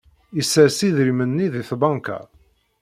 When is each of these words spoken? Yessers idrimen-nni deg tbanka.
Yessers 0.35 0.77
idrimen-nni 0.87 1.47
deg 1.53 1.65
tbanka. 1.69 2.19